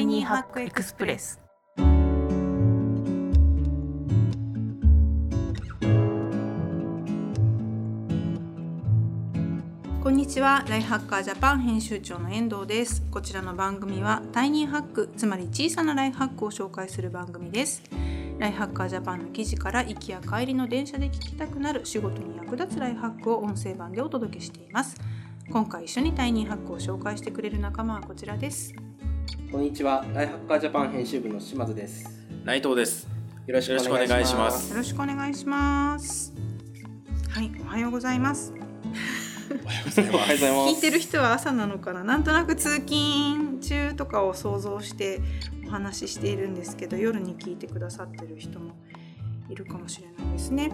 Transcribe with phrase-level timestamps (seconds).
[0.00, 1.38] イニーハックエクスプレス。
[10.02, 10.64] こんにちは。
[10.68, 13.02] ライハッカージャパン編集長の遠藤です。
[13.10, 17.82] こちらの番組はタイニーハックつまり小さなライフハックを紹介する番組です。
[18.38, 24.96] ライハッカージャパンの記事から行きや帰りの電車で聞きたくなる仕事に役立つライフハックを音声版でお届けしています。
[25.52, 28.72] 今回一緒にタイニーハックを紹介してくれる仲間はこちらです。
[29.50, 32.08] こんにちは、ライハッカージャパン編集部の島津です。
[32.44, 33.08] 内藤です。
[33.46, 34.50] よろしくお願いしま。
[34.50, 36.32] すすよろしくお願いします
[37.30, 38.52] はいおはようございます
[39.64, 40.70] おはようございおはようございます。
[40.74, 45.20] 聞いてる人は朝なのかななんとなく通勤中とかを想像して
[45.66, 48.76] お話ししているんですけど夜に聞いてくださってる人も
[49.48, 50.70] いるかもしれないですね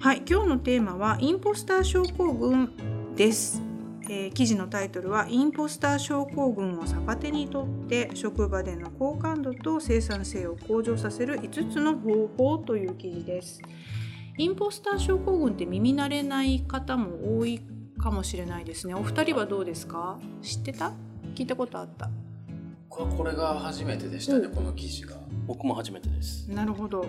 [0.00, 3.62] はい今日のテーマはインポスター症候群です、
[4.08, 13.60] えー記事のタイトルはインポスター症候群を逆手にとって職場での好感度と生産性を向上させる5つの方法という記事です。
[14.38, 17.60] インポスター症候群って耳慣れない方も多い
[17.98, 18.94] かもしれないですね。
[18.94, 20.18] お二人はどうですか？
[20.42, 20.92] 知ってた？
[21.34, 22.10] 聞いたことあった？
[22.88, 25.16] ここれが初めてでしたね、この記事が。
[25.46, 26.50] 僕も初めてです。
[26.50, 27.00] なるほど。
[27.00, 27.06] わ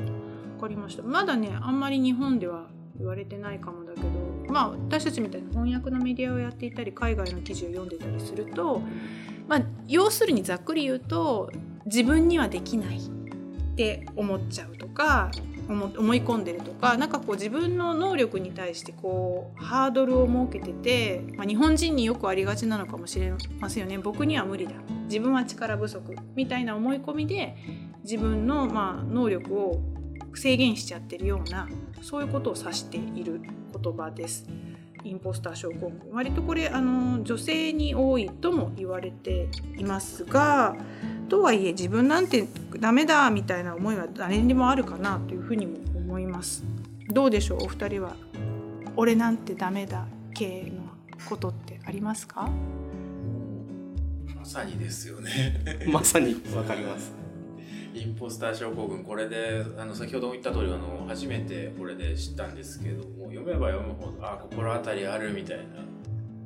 [0.59, 1.03] かりました。
[1.03, 4.08] まだねあんまり日本では言われてないかもだけど
[4.58, 8.81] まあ私たちみたいに翻訳のメディアをやっていたり海外の記事を読んでたりすると
[9.47, 11.52] まあ要するにざっくり言うと
[11.86, 13.02] 自分にはできないっ
[13.75, 15.30] て思っちゃうとか
[15.67, 24.00] 思い込んでるとかなんかこう自分の能力に対してこうハードルを設けてて、まあ、日本人によくありがちなのかもしれませんよね。
[24.00, 24.73] 僕には無理だ。
[25.03, 26.16] 自分は力不足。
[26.35, 27.55] みたいな思い込みで
[28.03, 29.81] 自分のま能力を
[30.36, 31.67] 制限しちゃってるような
[32.02, 33.42] そういうことを指している
[33.81, 34.45] 言葉です。
[35.03, 39.47] インポスター症候群割とこれあの女性に多いとも言われて
[39.78, 40.75] いますが
[41.29, 42.47] とはいえ自分なんて
[42.79, 46.63] ダメだみたいな思いは誰にもあるかなというふうにも思います。
[47.09, 47.63] どうでしょう？
[47.66, 48.16] お二人は
[48.97, 50.84] 俺なんてダメだ系の
[51.29, 52.50] ことってありますか？
[54.35, 55.88] まさにですよね。
[55.88, 57.13] まさにわかります。
[57.97, 65.63] インポスター症候群、これで、あの、先ほども言った通り、あの、初めてこれで知ったんですけども、読めば読むほど、あ、心当たりあるみたいな、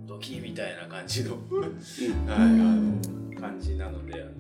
[0.08, 1.40] ドキみたいな感じの、はい、
[2.30, 4.32] あの、感じなので、あの、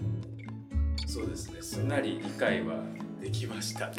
[1.07, 2.75] そうですね、すんなり理解は
[3.21, 3.91] できました。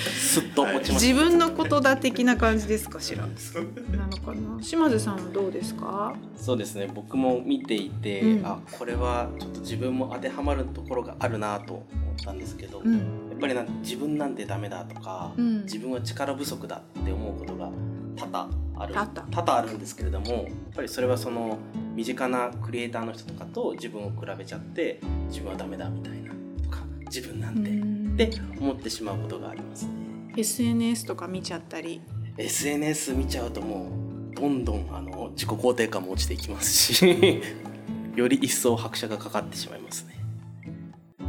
[0.00, 3.00] すっと落ちまし自分のことだ的な感じですか？
[3.00, 3.64] しらそう
[3.96, 4.62] なのかな？
[4.62, 6.14] 島津さんはどうですか？
[6.36, 6.42] た。
[6.42, 6.90] そうですね。
[6.92, 11.82] 僕も見ていて、うんあ、これはちょっと自分も当てはまるところがあるなと思
[12.20, 12.96] ったんですけど、やうん。
[13.36, 15.62] っぱりな自分なんてダメだとか、うん。
[15.62, 17.70] 自分は力不足だって思うことが
[18.16, 18.94] 多々ある。
[18.94, 19.22] 多々。
[19.30, 21.58] 多々あるんですけれども、やっぱりそれはその
[21.94, 26.32] 身近なクリエイターの人とかと自分を比べちゃって、自分はダメだみたいな
[26.64, 27.70] とか、自分なんて。
[27.70, 28.14] うん。
[28.14, 28.30] って
[28.60, 29.92] 思ってしまうことがありますね。
[30.36, 32.00] SNS とか見ちゃったり。
[32.36, 33.90] SNS 見ちゃうとも
[34.32, 37.04] うどんどんあの自己肯定感も落ちていきますし
[38.14, 40.17] より一層拍車がかかってしまいますね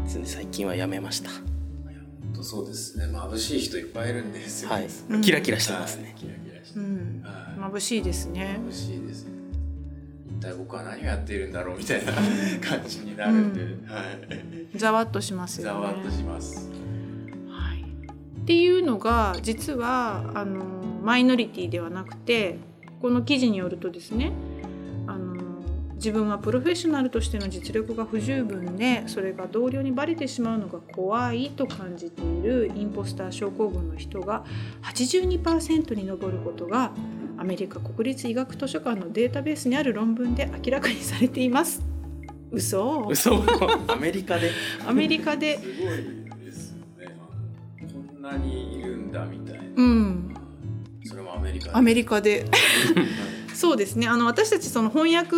[0.09, 1.29] ですので最近はやめました。
[1.29, 1.43] 本
[2.33, 3.05] 当そうですね。
[3.05, 4.71] 眩しい人いっぱいいるんですよ。
[4.71, 4.87] はい。
[5.09, 5.21] うん。
[5.21, 6.05] キラキラしてますね。
[6.05, 6.13] はい。
[6.15, 6.79] キラキラして。
[6.79, 6.81] う。
[6.81, 7.21] ん。
[7.23, 7.73] はい。
[7.73, 8.59] 眩しいですね。
[8.69, 9.31] 眩しいですね。
[10.27, 13.85] 一体僕は何をやっているんだろうみたいな感じになるんで、う。
[13.85, 14.01] は
[14.73, 14.77] い。
[14.77, 15.79] ざわっとしますよね。
[15.79, 16.71] ざわっとします。
[17.49, 20.65] はい、っていうのが実はあの
[21.03, 22.57] マイノリティではなくて
[22.99, 24.31] この記事によるとですね
[25.99, 34.45] 自分はプロフェッショナルとしての実力が不十分でそれが同僚にバレてしまうのが怖いと感じているインポスター症候群の人が
[34.83, 36.93] 82%に上ることが
[37.38, 41.81] アメリカ国立医学図書館のデータベースにある論文で明らかにされています。
[42.51, 43.43] 嘘嘘
[43.88, 44.51] アメリカで
[44.88, 47.15] アメリカですごいですよね。
[47.93, 49.63] こんなにいるんだみたいな。
[49.75, 50.33] うん
[51.03, 51.75] それもアメリカで。
[51.75, 52.45] アメリカで
[53.59, 54.07] そうですね。
[54.07, 55.35] あの私たちその翻訳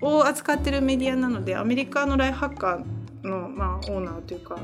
[0.00, 4.56] を扱ってるメディアなのでアメリカのライフハッカーの、まあ、オーナーというか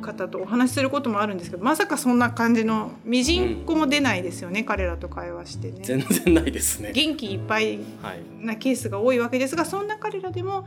[0.00, 5.80] 方とお話しすることもあるんですけどまさかそんな感じのみじんこも出ないですよね、彼らと会話してね。
[5.82, 6.92] 全然ないですね。
[6.94, 10.66] 元気いっぱいはいなケースが多いわけですがそんな彼らでも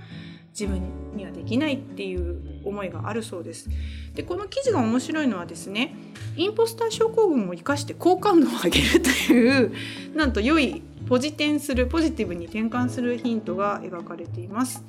[0.57, 0.81] 自分
[1.15, 3.69] にはできないっていう思いがあるそうです。
[4.13, 5.93] でこの記事が面白いのはですね
[6.37, 9.73] インポスター症候群を生かして好感度を上げるという
[10.15, 14.81] なんと良いポジテンするポジティブに転換するヒントが描かれています。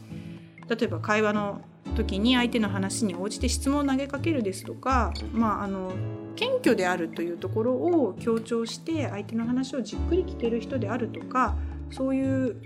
[0.68, 1.62] 例えば会話の
[1.96, 5.92] 時に相手の話に応じて質問を投げかけるですとか、まあ、あの
[6.36, 11.56] 謙虚であるというところを強調して相手の話をじっくり聞ける人であるとか
[11.90, 12.56] そういう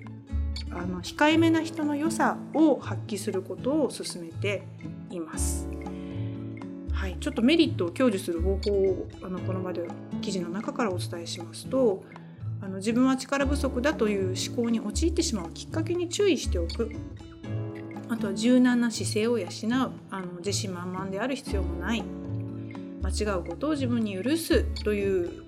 [0.70, 4.62] あの控えめな人の良さを発揮することを勧めて
[5.10, 5.68] います。
[6.92, 9.88] はい、ちょっとメリットを享受する方法をあのこの場で
[10.20, 12.04] 記事の中からお伝えしますと
[12.60, 16.90] あの自分は力不足だという思考に陥ってしまうきっかけに注意しておく。
[18.10, 19.48] あとは柔軟な姿勢を養う。
[20.10, 22.02] あの自信満々である必要もない。
[23.02, 25.44] 間違うことを自分に許すという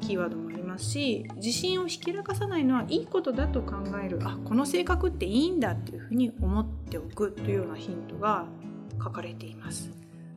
[0.00, 0.45] キーワードも
[0.76, 4.18] ますし自信をひけらかさないのはいいことだと考える。
[4.22, 8.44] あこの性格っていいんだっていうふうに思っておくというようなヒントが
[9.02, 9.90] 書かれています。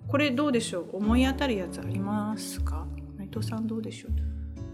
[0.07, 0.97] これどうでしょう？
[0.97, 2.87] 思い当たるやつありますか？
[3.17, 4.11] 内藤さんどうでしょう？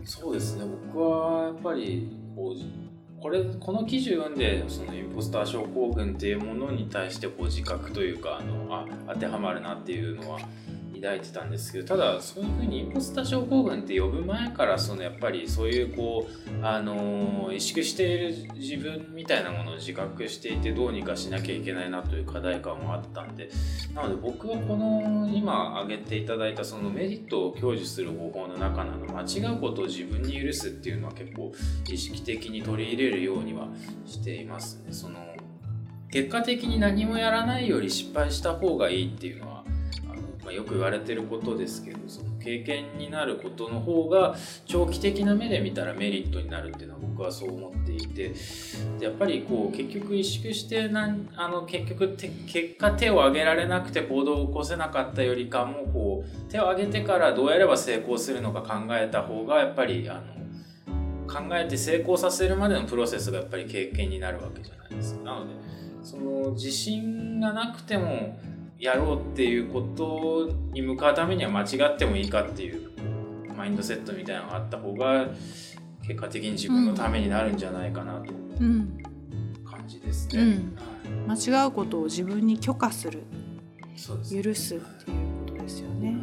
[0.08, 0.66] そうですね。
[0.94, 10.40] 僕はやっぱりこうこれこの記事を読んでそのインポスター症候群っていうものに対してこう自覚というかあのあ当てはまるなっていうのは
[11.02, 23.50] 抱いてたんですけどただそういうふうにインポスター症候群って呼ぶ前からそのやっぱりそういうこうあの萎縮している自分みたいなものを自覚していてどうにかしなきゃいけないなという課題感もあったんで
[23.94, 31.52] なので僕はこの今挙げていただいたそのメリットを享受する方法の中なの間違うことを自分に許すっていうのは結構
[31.90, 33.68] 意識的に取り入れるようには
[34.06, 34.92] していますね。
[34.92, 35.36] その
[36.16, 39.55] 結果的に何もやらないより失敗した方がいいっていうのは、
[40.46, 44.36] まあ、よく言われてることですけどその経験になることの方が
[44.68, 48.36] 長期的な目で見たらメリットになるっていうのは僕はそう思っていて
[49.00, 60.36] やっぱりこう結局萎縮してなんあの結局て結果手を挙げられなくて行動を起こせなかったよりかもこう手を挙げてからどうやれば成功するのか考えた方がやっぱりあの
[61.28, 65.24] 考えて成功させるまでのプロセスがやっぱり経験になるわけじゃないですか。
[65.24, 65.54] なので
[66.04, 68.38] その自信がなくても
[68.80, 72.92] やろうっていうことに向かうためには間違ってもいいかっていう
[73.56, 75.28] マインドセットみたいなのがあった方が
[76.02, 79.04] 結果的に自分のためになるんじゃないかなとうん、
[79.66, 80.42] 感じですね。
[80.42, 80.50] うん。
[81.26, 81.40] はい。
[81.40, 83.24] 間違うことを自分に許可する。
[83.96, 84.44] そうですね。
[84.44, 85.18] 許すっていう
[85.50, 86.16] ことですよね。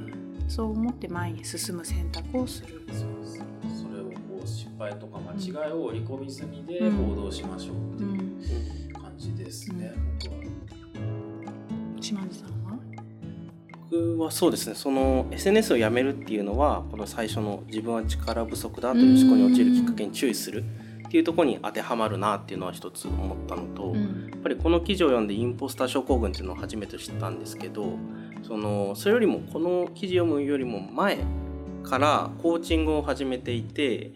[0.49, 2.83] そう思って前に進む選択をする。
[2.93, 3.43] そうです。
[3.83, 7.09] それをこう失敗とか間違いを織り込み済みでうん。
[7.15, 8.07] 行動しましょうってい
[8.91, 9.93] う感じですね、
[10.25, 10.42] 僕は。
[12.13, 12.79] 島津さんは
[13.91, 14.75] 僕はそうですね。
[14.75, 20.65] その SNS をやめるっていうのはこの最初の自分は力不足だという思考に陥るきっかけに注意する
[21.07, 24.31] っていうところに当てはまるなっていうのは一つ思ったのと、うん。
[24.31, 27.99] やっぱりこの記事を読んでインポスター症候群っていうのを初めて知ったんですけど
[28.43, 31.19] そのそれよりもこの記事を読むよりも前
[31.83, 34.13] からコーチングを始めていて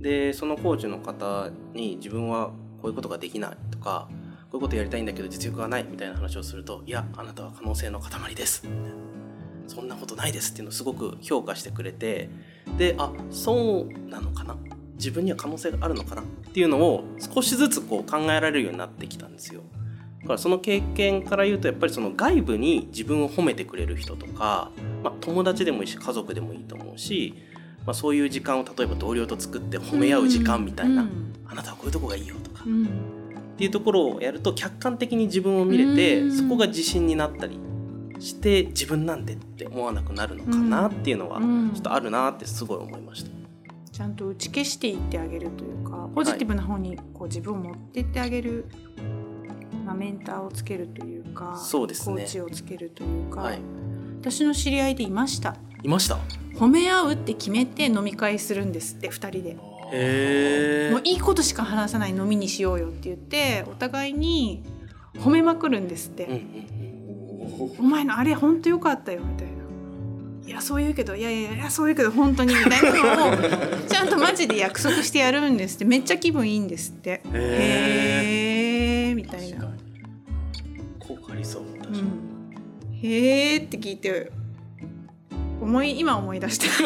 [0.00, 2.48] でそのコーチの方に自分は
[2.80, 4.08] こういうことができないとか
[4.50, 8.66] こういうことやりたいんだけど実力がないみたいな話をするといやあなたは可能性の塊です。
[9.68, 12.28] そんなことないですっていうのをすごく評価してくれて
[12.76, 14.56] であそうなのかな？
[14.96, 19.62] 自分には可能性があるのかなっていうのを少しずつこう考えられるようになってきたんですよ。
[20.22, 24.72] だからその経験から言うとやっぱりその外部に自分を褒めてくれる人とか、
[25.04, 27.34] まあ、友達でもいいし家族でもいいと思うし、
[27.86, 31.32] まあ、そういう時間を例えば同僚と作って褒め合う時間みたいな、うん。
[31.46, 32.88] あなたはこういうとこがいいよとか、っうん
[33.60, 36.36] ていうところをやると客観的に自分を見れて、うん。
[36.36, 37.60] そこが自信になったり
[38.18, 41.70] して自分なんてって思わなくなるのかなっていうのはうん。
[41.72, 43.30] ちょっとあるなってすごい思いました。
[43.92, 48.64] ちゃんと打ち消していってあげるというかポジティブな方にこう自分を持っていってあげる、
[49.84, 52.16] まあ、メンターをつけるというかそうですね。
[52.16, 53.58] コーチをつけるというか、はい、
[54.22, 55.56] 私の知り合いでいました。
[55.82, 56.18] いました？
[56.54, 59.56] 褒め合うって決めて飲み会するんですって2人で。
[59.92, 64.62] へもういいことしか話さない飲みにしようよって言ってお互いに
[65.16, 66.40] 褒めまくるんですって、うんうん
[67.68, 67.78] うん。
[67.78, 69.60] お前のあれ本当よかったよみたいな。
[70.46, 73.36] いやそう言うけどいやいやいやそう言うけど本当にみたいなのを
[73.86, 75.84] ちゃんとマジで約束してやるんですって。
[75.84, 77.22] めっちゃ気分いいんですって。
[77.32, 79.68] へえみたいな、
[80.98, 82.08] 効果ありそう確かに、うん、
[83.02, 84.32] へえって聞いて
[85.60, 86.66] 思い今思い出して。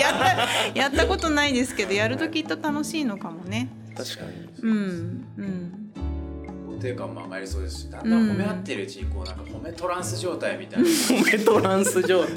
[0.00, 3.68] やったやったことないですけどやるときっと楽しいのかもね。
[3.96, 4.30] 確かに。
[4.62, 5.74] うんうん。
[6.78, 10.88] 肯定感も上がりそうですしだんだん褒め合ってるうちにこうなんか褒めトランス状態みたいな。
[10.88, 12.34] 褒めトランス状態。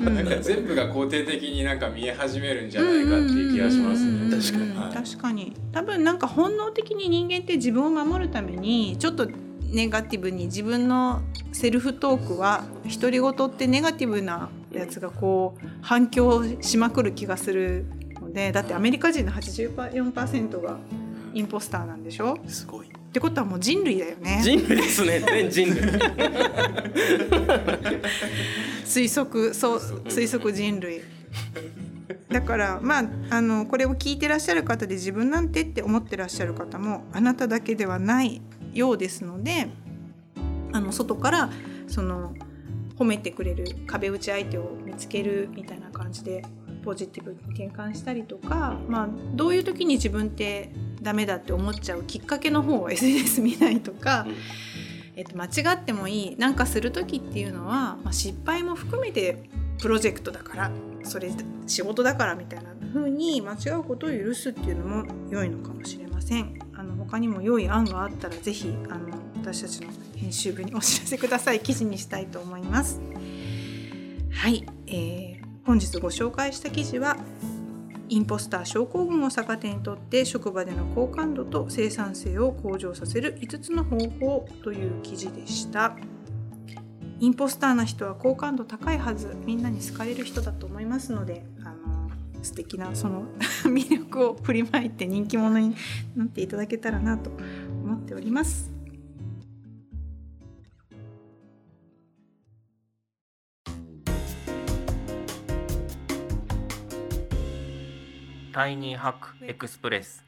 [0.00, 4.28] なんか全部が肯定的になんか見え始めるんじゃないかっていう気がしますうん。
[4.28, 4.36] ね。
[4.36, 4.76] 確かに。
[4.76, 5.52] はい確かに。
[5.72, 9.28] 多分なんか本能的に人間って自分を守るためにちょっと
[9.74, 17.84] ネガティブに自分のセルフトークは独り言ってネガティブなやつがこう反響しまくる気がする
[18.20, 20.78] のでだってアメリカ人の84%が
[21.32, 22.38] インポスターなんでしょ？
[22.46, 22.86] すごい。
[22.86, 24.40] ってことはもう人類だよね。
[24.42, 25.20] 人類ですね。
[25.20, 25.76] 全人類。
[28.84, 31.02] 推測そう推測人類。
[32.28, 38.42] だからまああのこれを聞いてらっしゃる方で自分なんてって思ってらっしゃる方もあなただけではない
[38.74, 39.68] ようですので
[40.72, 41.50] あの外から
[41.86, 42.34] その
[42.98, 46.44] 褒めてくれる壁打ち相手を見つけるみたいな感じで
[46.84, 54.26] ポジティブに転換したりとか、まあ、どういう時に自分ってダメだって思っちゃうきっかけの方を SNS 見ないとか、
[55.16, 59.48] えっと、間違ってもいいなんかする時っていうのは、まあ、失敗も含めて
[59.80, 60.70] プロジェクトだから
[61.02, 61.30] それ
[61.66, 66.63] 仕事だからみたいな風に間違うことを許すっていうのも良いのかもしれません。
[67.08, 71.60] 他にも良い案があったら是非あの私たちの編集部にお知らせください。
[71.60, 73.00] 記事にしたいと思います。
[74.30, 77.16] はい、えー、本日ご紹介した記事は
[78.08, 85.96] インポスター症候群を逆手にとって職場での好感度と生産性を向上させる5つの方法という記事でした。
[87.20, 89.34] インポスターな人は好感度高いはず。
[89.46, 91.46] みんなに好かれる人だと思いますので
[92.44, 93.26] 素敵なその
[93.64, 95.74] 魅力を振りまいて人気者に
[96.16, 97.30] なっていただけたらなと
[97.82, 98.72] 思っております
[108.52, 110.24] タイニーハックエクスプレス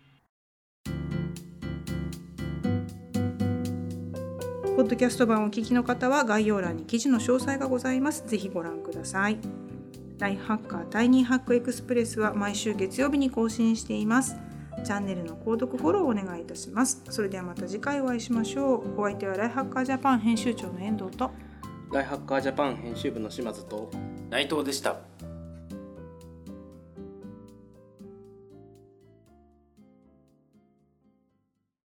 [4.77, 8.25] ポッドキャスト版をお聞きの方は概要欄に記事の詳細がございます。
[8.27, 9.39] ぜひご覧ください。
[10.19, 14.37] ライフハッカータイニーハックエクスプレスは毎週月曜日に更新しています。
[14.85, 17.03] チャンネルの購読フォローをお願いいたします。
[17.11, 19.01] それではまた次回お会いしましょう。
[19.01, 21.31] お相手はライフハッカージャパン編集長の遠藤と
[21.93, 23.91] ライフハッカージャパン編集部の島津と
[24.31, 24.97] 内藤でした。